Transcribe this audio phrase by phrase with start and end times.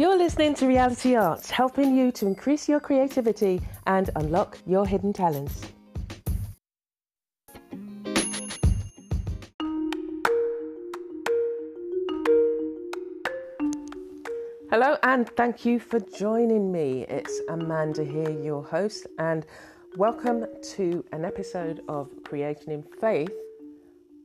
[0.00, 5.12] You're listening to Reality Arts, helping you to increase your creativity and unlock your hidden
[5.12, 5.60] talents.
[14.70, 17.04] Hello, and thank you for joining me.
[17.10, 19.44] It's Amanda here, your host, and
[19.98, 23.36] welcome to an episode of Creating in Faith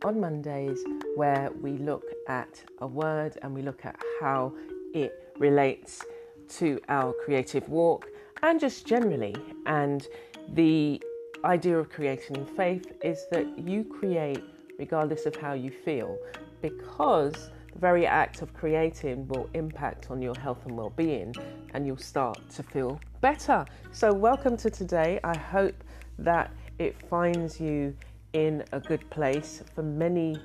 [0.06, 0.80] on Mondays,
[1.18, 4.54] where we look at a word and we look at how
[4.94, 6.04] it relates
[6.48, 8.08] to our creative walk
[8.44, 9.36] and just generally.
[9.66, 10.08] And
[10.54, 11.02] the
[11.44, 14.44] idea of creating in faith is that you create
[14.78, 16.18] regardless of how you feel
[16.62, 21.34] because the very act of creating will impact on your health and well-being
[21.74, 23.66] and you'll start to feel better.
[23.92, 25.20] So welcome to today.
[25.24, 25.84] I hope
[26.20, 27.96] that it finds you
[28.34, 30.38] in a good place for many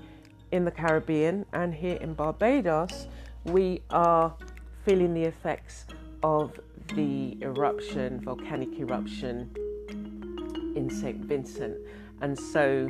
[0.53, 3.07] in the Caribbean and here in Barbados
[3.45, 4.35] we are
[4.85, 5.87] feeling the effects
[6.23, 6.59] of
[6.95, 9.51] the eruption, volcanic eruption
[10.77, 11.19] in St.
[11.25, 11.77] Vincent.
[12.21, 12.89] And so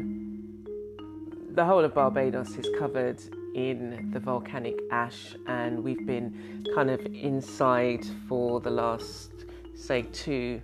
[1.53, 3.21] the whole of Barbados is covered
[3.55, 9.33] in the volcanic ash, and we've been kind of inside for the last,
[9.75, 10.61] say, two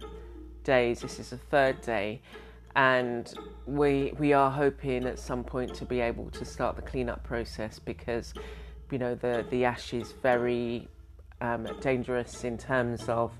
[0.62, 1.00] days.
[1.00, 2.20] This is the third day,
[2.76, 3.32] and
[3.66, 7.80] we we are hoping at some point to be able to start the cleanup process
[7.80, 8.32] because
[8.90, 10.88] you know the the ash is very
[11.40, 13.32] um, dangerous in terms of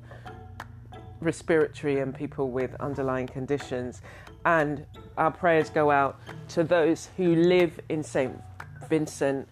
[1.20, 4.02] respiratory and people with underlying conditions.
[4.44, 8.38] And our prayers go out to those who live in St.
[8.88, 9.48] Vincent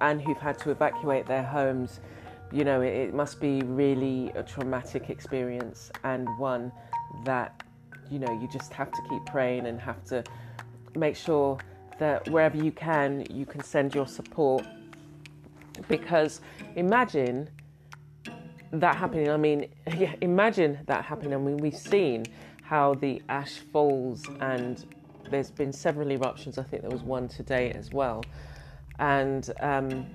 [0.00, 2.00] and who've had to evacuate their homes.
[2.52, 6.70] You know, it, it must be really a traumatic experience and one
[7.24, 7.62] that,
[8.10, 10.22] you know, you just have to keep praying and have to
[10.94, 11.58] make sure
[11.98, 14.64] that wherever you can, you can send your support.
[15.88, 16.40] Because
[16.76, 17.48] imagine
[18.72, 19.30] that happening.
[19.30, 21.34] I mean, yeah, imagine that happening.
[21.34, 22.26] I mean, we've seen
[22.62, 24.84] how the ash falls, and
[25.30, 26.58] there's been several eruptions.
[26.58, 28.24] I think there was one today as well,
[28.98, 30.06] and um,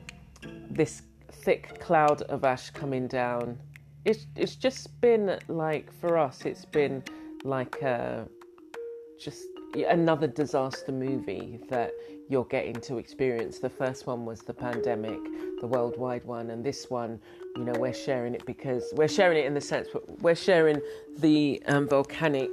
[0.70, 3.58] this thick cloud of ash coming down.
[4.04, 6.46] It's it's just been like for us.
[6.46, 7.04] It's been
[7.44, 8.28] like a,
[9.20, 9.44] just
[9.88, 11.92] another disaster movie that
[12.32, 13.60] you're getting to experience.
[13.60, 15.20] The first one was the pandemic,
[15.60, 17.20] the worldwide one, and this one,
[17.58, 19.90] you know, we're sharing it because we're sharing it in the sense
[20.22, 20.80] we're sharing
[21.18, 22.50] the um, volcanic,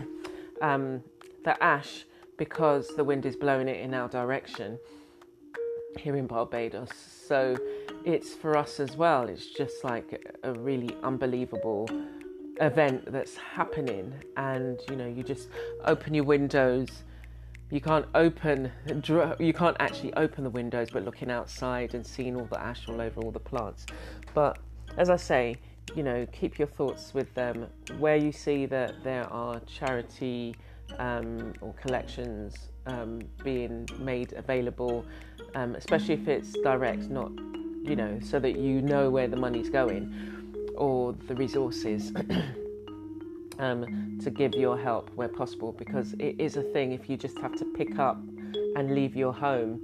[0.62, 1.02] um,
[1.44, 2.06] the ash,
[2.38, 4.78] because the wind is blowing it in our direction
[5.98, 6.88] here in Barbados.
[7.28, 7.54] So
[8.06, 9.28] it's for us as well.
[9.28, 11.86] It's just like a really unbelievable
[12.62, 15.50] event that's happening, and you know, you just
[15.84, 16.88] open your windows
[17.72, 18.70] you can't open
[19.38, 23.00] you can't actually open the windows but looking outside and seeing all the ash all
[23.00, 23.86] over all the plants.
[24.34, 24.58] But
[24.98, 25.56] as i say
[25.96, 27.66] you know keep your thoughts with them.
[27.98, 30.54] Where you see that there are charity
[30.98, 32.54] um, or collections
[32.86, 35.06] um, being made available
[35.54, 37.32] um, especially if it's direct not
[37.82, 40.14] you know so that you know where the money's going
[40.76, 42.12] or the resources
[43.62, 47.38] um, to give your help where possible because it is a thing if you just
[47.38, 48.16] have to pick up
[48.76, 49.80] and leave your home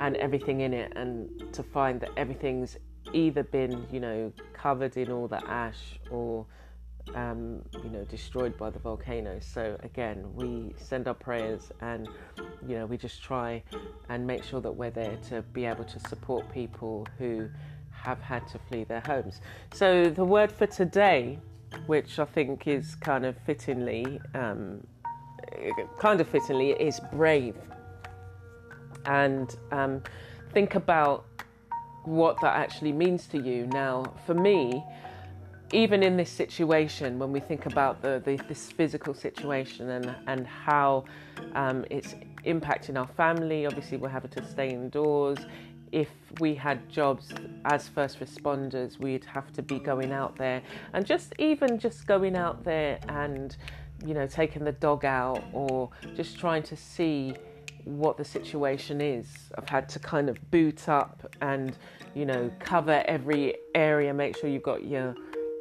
[0.00, 2.76] and everything in it and to find that everything's
[3.12, 6.44] either been you know covered in all the ash or
[7.14, 9.38] um, you know destroyed by the volcano.
[9.38, 12.08] So again we send our prayers and
[12.66, 13.62] you know we just try
[14.08, 17.48] and make sure that we're there to be able to support people who
[17.90, 19.40] have had to flee their homes.
[19.72, 21.38] So the word for today
[21.86, 24.86] which I think is kind of fittingly, um,
[25.98, 27.56] kind of fittingly, is brave.
[29.06, 30.02] And um,
[30.52, 31.26] think about
[32.04, 33.66] what that actually means to you.
[33.66, 34.84] Now, for me,
[35.72, 40.46] even in this situation, when we think about the, the this physical situation and and
[40.46, 41.04] how
[41.54, 42.14] um, it's
[42.46, 45.38] impacting our family, obviously we're having to stay indoors
[45.94, 46.08] if
[46.40, 47.32] we had jobs
[47.66, 50.60] as first responders, we'd have to be going out there
[50.92, 53.56] and just even just going out there and,
[54.04, 57.32] you know, taking the dog out or just trying to see
[57.84, 59.28] what the situation is.
[59.56, 61.78] I've had to kind of boot up and,
[62.12, 65.14] you know, cover every area, make sure you've got your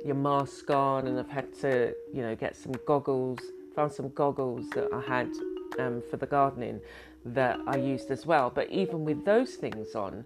[0.04, 3.40] your mask on, and I've had to, you know, get some goggles.
[3.76, 5.30] Found some goggles that I had
[5.80, 6.82] um, for the gardening
[7.26, 8.52] that I used as well.
[8.54, 10.26] But even with those things on,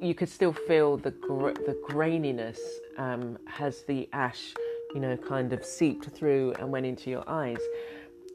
[0.00, 2.58] you could still feel the gr- the graininess
[2.98, 3.38] um,
[3.86, 4.54] the ash,
[4.94, 7.60] you know, kind of seeped through and went into your eyes.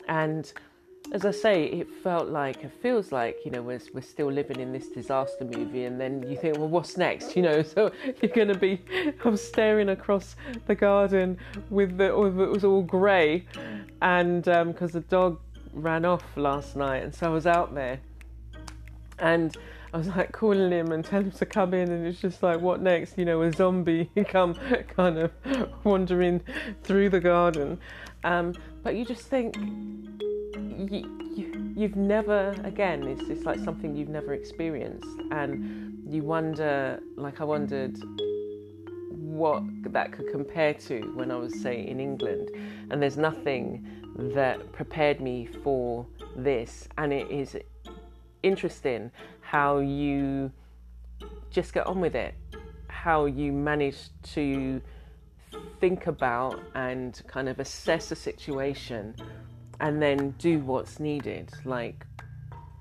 [0.07, 0.51] And
[1.11, 4.59] as I say, it felt like it feels like you know we're we're still living
[4.59, 7.35] in this disaster movie, and then you think, well, what's next?
[7.41, 7.91] You know, so
[8.21, 8.81] you're going to be.
[9.25, 10.35] I'm staring across
[10.67, 11.37] the garden
[11.69, 13.45] with the it was all grey,
[14.01, 15.39] and because um, the dog
[15.73, 17.99] ran off last night, and so I was out there,
[19.19, 19.55] and
[19.93, 22.61] I was like calling him and telling him to come in, and it's just like,
[22.61, 23.17] what next?
[23.17, 24.55] You know, a zombie come
[24.95, 25.31] kind of
[25.83, 26.41] wandering
[26.83, 27.79] through the garden.
[28.23, 28.53] Um,
[28.83, 34.33] but you just think you, you, you've never, again, it's just like something you've never
[34.33, 37.97] experienced, and you wonder, like I wondered,
[39.11, 42.49] what that could compare to when I was, say, in England,
[42.89, 43.85] and there's nothing
[44.15, 46.05] that prepared me for
[46.35, 47.57] this, and it is
[48.43, 49.11] interesting
[49.41, 50.51] how you
[51.49, 52.33] just get on with it,
[52.87, 54.81] how you manage to
[55.79, 59.15] think about and kind of assess a situation
[59.79, 61.51] and then do what's needed.
[61.65, 62.05] Like,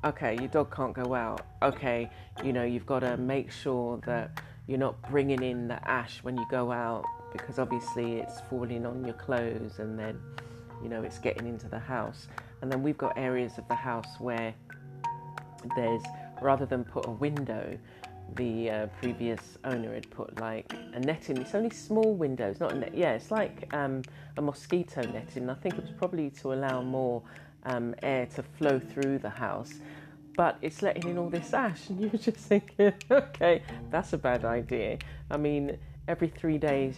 [0.04, 1.46] okay, your dog can't go out.
[1.62, 2.10] Okay,
[2.44, 6.36] you know, you've got to make sure that you're not bringing in the ash when
[6.36, 10.20] you go out because obviously it's falling on your clothes and then,
[10.82, 12.28] you know, it's getting into the house.
[12.62, 14.54] And then we've got areas of the house where
[15.76, 16.02] there's
[16.40, 17.78] rather than put a window,
[18.36, 21.38] the uh, previous owner had put like a netting.
[21.38, 22.94] It's only small windows, not a net.
[22.94, 24.02] Yeah, it's like um,
[24.36, 25.50] a mosquito netting.
[25.50, 27.22] I think it was probably to allow more
[27.64, 29.74] um, air to flow through the house.
[30.36, 34.44] But it's letting in all this ash, and you're just thinking, okay, that's a bad
[34.44, 34.98] idea.
[35.30, 35.76] I mean,
[36.08, 36.96] every three days,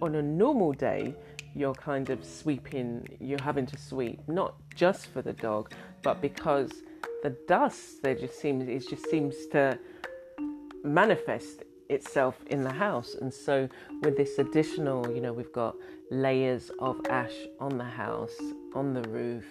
[0.00, 1.14] on a normal day,
[1.54, 5.72] you're kind of sweeping, you're having to sweep, not just for the dog,
[6.02, 6.70] but because
[7.22, 9.78] the dust there just seems it just seems to
[10.84, 13.16] manifest itself in the house.
[13.20, 13.68] And so
[14.02, 15.74] with this additional you know we've got
[16.10, 18.36] layers of ash on the house
[18.74, 19.46] on the roof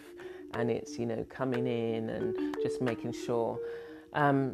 [0.53, 3.59] and it's you know coming in and just making sure.
[4.13, 4.53] Um,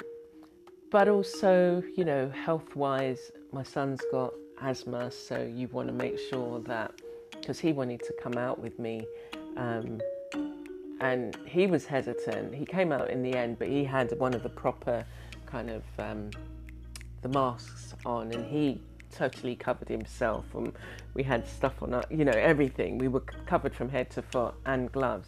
[0.90, 6.18] but also you know health wise my son's got asthma so you want to make
[6.30, 6.94] sure that
[7.44, 9.06] because he wanted to come out with me
[9.58, 10.00] um,
[11.02, 12.56] and he was hesitant.
[12.56, 15.06] He came out in the end, but he had one of the proper
[15.46, 16.30] kind of um,
[17.22, 18.82] the masks on, and he
[19.12, 20.46] totally covered himself.
[20.56, 20.72] And
[21.16, 22.98] we had stuff on, our, you know, everything.
[22.98, 25.28] We were covered from head to foot and gloves.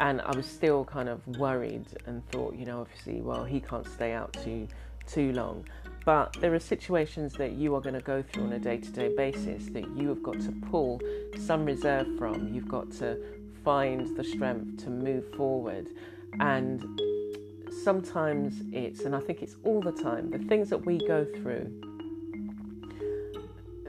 [0.00, 3.86] And I was still kind of worried and thought, you know, obviously, well, he can't
[3.86, 4.66] stay out too
[5.06, 5.66] too long.
[6.04, 8.90] But there are situations that you are going to go through on a day to
[8.90, 11.00] day basis that you have got to pull
[11.38, 12.52] some reserve from.
[12.52, 13.18] You've got to
[13.64, 15.88] find the strength to move forward.
[16.40, 17.00] And
[17.82, 21.70] sometimes it's, and I think it's all the time, the things that we go through,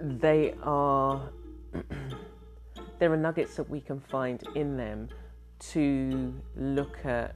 [0.01, 1.29] they are,
[2.99, 5.09] there are nuggets that we can find in them
[5.71, 7.35] to look at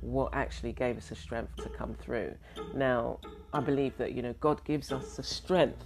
[0.00, 2.34] what actually gave us the strength to come through.
[2.74, 3.18] Now,
[3.52, 5.84] I believe that, you know, God gives us the strength,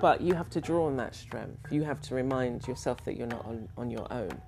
[0.00, 1.58] but you have to draw on that strength.
[1.70, 4.40] You have to remind yourself that you're not on, on your own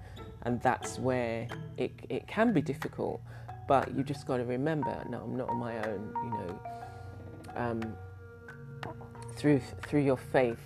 [0.42, 1.46] and that's where
[1.76, 3.20] it, it can be difficult
[3.66, 6.60] but you just got to remember no i'm not on my own you know
[7.56, 7.82] um,
[9.36, 10.58] through through your faith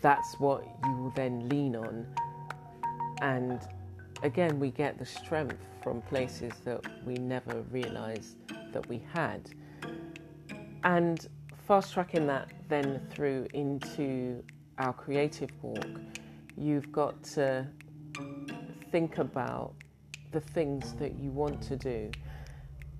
[0.00, 2.06] that's what you will then lean on
[3.22, 3.60] and
[4.22, 8.36] again we get the strength from places that we never realized
[8.72, 9.50] that we had
[10.84, 11.28] and
[11.66, 14.42] fast tracking that then through into
[14.78, 16.00] our creative walk
[16.56, 17.66] you've got to
[18.90, 19.74] think about
[20.32, 22.10] the things that you want to do.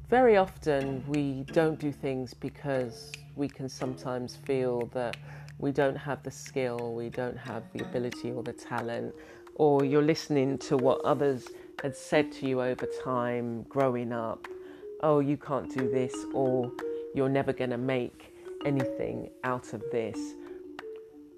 [0.08, 5.16] Very often, we don't do things because we can sometimes feel that
[5.58, 9.14] we don't have the skill, we don't have the ability or the talent,
[9.56, 11.48] or you're listening to what others
[11.82, 14.46] had said to you over time growing up.
[15.02, 16.70] Oh, you can't do this, or
[17.14, 18.34] you're never going to make
[18.64, 20.18] anything out of this.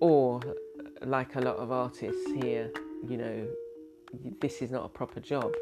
[0.01, 0.41] Or,
[1.03, 2.71] like a lot of artists here,
[3.09, 3.47] you know,
[4.41, 5.53] this is not a proper job.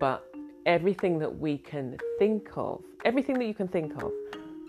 [0.00, 4.12] But everything that we can think of, everything that you can think of,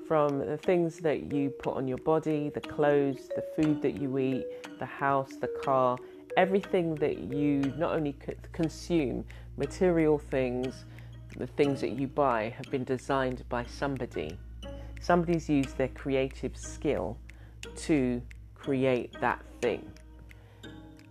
[0.08, 4.18] from the things that you put on your body, the clothes, the food that you
[4.18, 4.46] eat,
[4.80, 5.98] the house, the car,
[6.38, 8.15] everything that you not only
[8.53, 9.25] consume,
[9.58, 10.86] material things,
[11.36, 14.38] the things that you buy have been designed by somebody.
[15.01, 17.17] Somebody's used their creative skill
[17.75, 18.22] to
[18.56, 19.91] create that thing,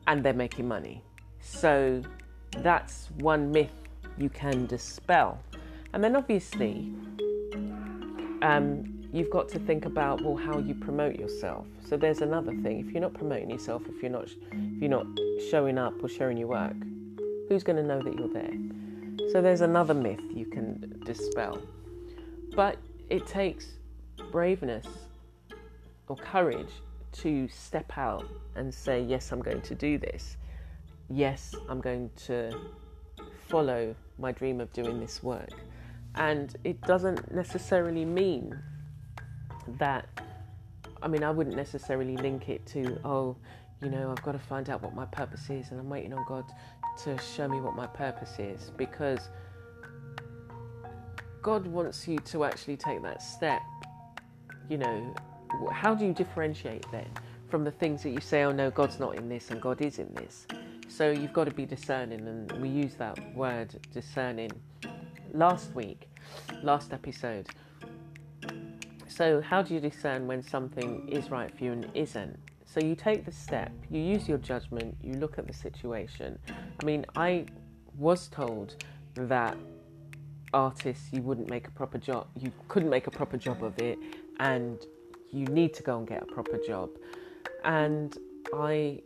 [0.07, 1.03] and they're making money.
[1.41, 2.03] So
[2.59, 3.73] that's one myth
[4.17, 5.39] you can dispel.
[5.93, 6.93] And then obviously,
[8.43, 11.67] um, you've got to think about well how you promote yourself.
[11.89, 12.87] So there's another thing.
[12.87, 15.07] If you're not promoting yourself, if you're not if you're not
[15.51, 16.77] showing up or sharing your work,
[17.49, 19.31] who's going to know that you're there?
[19.33, 21.61] So there's another myth you can dispel.
[22.55, 22.77] But
[23.11, 23.67] it takes
[24.31, 24.87] braveness
[26.09, 26.71] or courage
[27.13, 30.37] to step out and say, Yes, I'm going to do this.
[31.09, 32.53] Yes, I'm going to
[33.49, 35.51] follow my dream of doing this work.
[36.15, 38.59] And it doesn't necessarily mean
[39.79, 40.09] that,
[41.03, 43.37] I mean, I wouldn't necessarily link it to, oh,
[43.83, 46.25] you know, I've got to find out what my purpose is and I'm waiting on
[46.27, 46.45] God
[47.05, 49.29] to show me what my purpose is because
[51.43, 53.61] God wants you to actually take that step.
[54.69, 55.15] You know,
[55.71, 57.07] how do you differentiate then
[57.49, 59.99] from the things that you say, oh no, God's not in this and God is
[59.99, 60.47] in this?
[60.89, 64.51] So you've got to be discerning, and we use that word discerning
[65.33, 66.09] last week,
[66.63, 67.49] last episode.
[69.09, 72.39] So, how do you discern when something is right for you and isn't?
[72.65, 76.39] So, you take the step, you use your judgment, you look at the situation.
[76.49, 77.47] I mean, I
[77.97, 78.85] was told
[79.15, 79.57] that
[80.53, 83.99] artists, you wouldn't make a proper job, you couldn't make a proper job of it,
[84.41, 84.85] and
[85.31, 86.91] you need to go and get a proper job.
[87.65, 88.17] And
[88.55, 89.03] I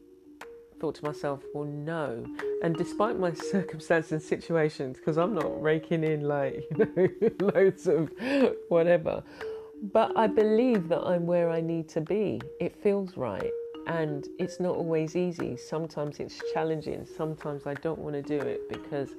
[0.80, 2.24] thought to myself, well, no.
[2.62, 7.86] And despite my circumstances and situations, because I'm not raking in like, you know, loads
[7.86, 8.10] of
[8.68, 9.22] whatever,
[9.82, 12.40] but I believe that I'm where I need to be.
[12.60, 13.50] It feels right.
[13.86, 15.56] And it's not always easy.
[15.56, 17.06] Sometimes it's challenging.
[17.16, 19.10] Sometimes I don't want to do it because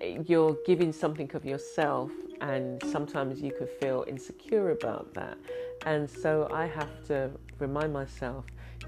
[0.00, 5.38] eh, you're giving something of yourself, and sometimes you could feel insecure about that.
[5.86, 8.44] And so I have to remind myself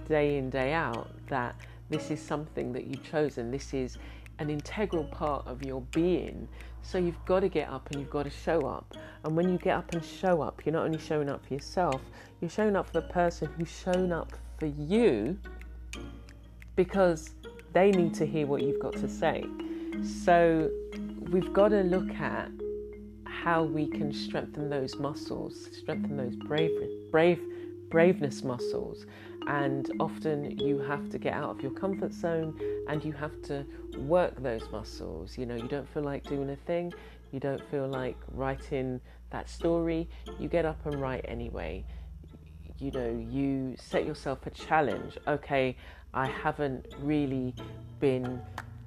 [0.08, 1.56] day in, day out that
[1.88, 3.50] this is something that you've chosen.
[3.50, 3.96] This is
[4.38, 6.48] an integral part of your being.
[6.82, 8.96] So you've got to get up and you've got to show up.
[9.24, 12.00] And when you get up and show up, you're not only showing up for yourself,
[12.40, 15.38] you're showing up for the person who's shown up for you
[16.76, 17.30] because
[17.72, 19.44] they need to hear what you've got to say.
[20.24, 20.70] So
[21.30, 22.50] we've got to look at
[23.26, 26.70] how we can strengthen those muscles, strengthen those brave,
[27.10, 27.40] brave,
[27.90, 29.06] braveness muscles,
[29.46, 33.64] and often you have to get out of your comfort zone and you have to
[33.98, 35.36] work those muscles.
[35.36, 36.92] You know, you don't feel like doing a thing,
[37.32, 41.84] you don't feel like writing that story, you get up and write anyway.
[42.78, 45.18] You know, you set yourself a challenge.
[45.28, 45.76] Okay,
[46.14, 47.54] I haven't really
[48.00, 48.40] been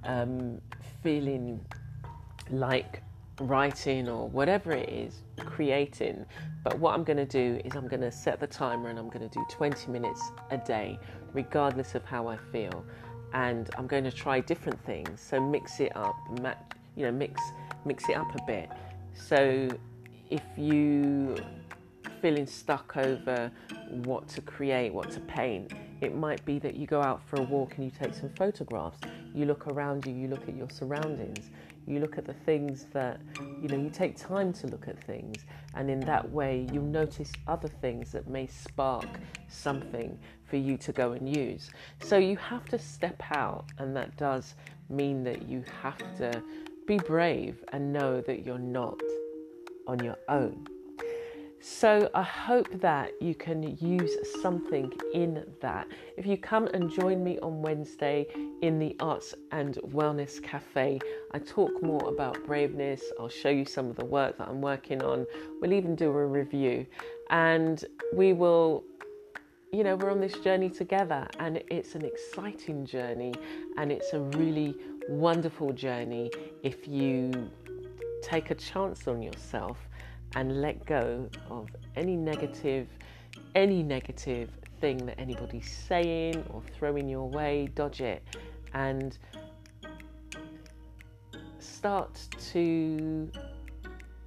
[0.03, 0.59] um,
[1.03, 1.63] feeling
[2.49, 3.01] like
[3.39, 6.25] writing or whatever it is, creating.
[6.63, 9.09] But what I'm going to do is I'm going to set the timer and I'm
[9.09, 10.21] going to do 20 minutes
[10.51, 10.99] a day,
[11.33, 12.85] regardless of how I feel.
[13.33, 15.19] And I'm going to try different things.
[15.19, 16.15] So mix it up,
[16.95, 17.41] you know, mix
[17.85, 18.69] mix it up a bit.
[19.13, 19.67] So
[20.29, 21.35] if you
[22.21, 23.51] feeling stuck over
[23.89, 27.43] what to create, what to paint, it might be that you go out for a
[27.43, 28.99] walk and you take some photographs.
[29.33, 31.49] You look around you, you look at your surroundings
[31.87, 33.19] you look at the things that
[33.61, 37.31] you know you take time to look at things and in that way you'll notice
[37.47, 39.07] other things that may spark
[39.47, 41.71] something for you to go and use.
[42.01, 44.55] So you have to step out and that does
[44.89, 46.43] mean that you have to
[46.85, 48.99] be brave and know that you're not
[49.87, 50.67] on your own
[51.65, 55.87] so I hope that you can use something in that.
[56.17, 58.27] If you come and join me on Wednesday
[58.61, 60.99] in the Arts and Wellness Cafe,
[61.31, 63.01] I talk more about braveness.
[63.17, 65.25] I'll show you some of the work that I'm working on.
[65.61, 66.85] We'll even do a review
[67.29, 68.83] and we will
[69.71, 73.33] you know, we're on this journey together and it's an exciting journey
[73.77, 74.75] and it's a really
[75.07, 76.29] wonderful journey
[76.61, 77.49] if you
[78.21, 79.77] take a chance on yourself
[80.35, 82.87] and let go of any negative,
[83.55, 84.49] any negative
[84.81, 88.23] thing that anybody's saying or throwing your way, dodge it,
[88.73, 89.17] and
[91.59, 92.19] start
[92.51, 93.31] to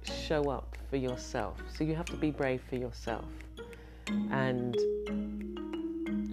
[0.03, 1.57] show up for yourself.
[1.75, 3.25] So you have to be brave for yourself
[4.31, 4.75] and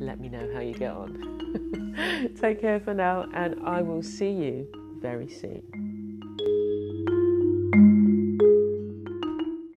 [0.00, 2.32] let me know how you get on.
[2.40, 4.68] Take care for now, and I will see you
[5.00, 5.73] very soon.